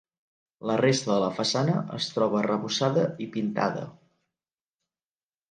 La 0.69 0.77
resta 0.79 1.09
de 1.11 1.17
la 1.23 1.29
façana 1.39 1.75
es 1.97 2.07
troba 2.15 2.41
arrebossada 2.41 3.05
i 3.27 3.29
pintada. 3.37 3.87